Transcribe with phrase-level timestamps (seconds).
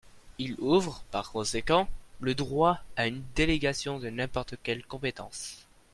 [0.39, 1.87] Il ouvre, par conséquent,
[2.21, 5.67] le droit à une délégation de n’importe quelle compétence.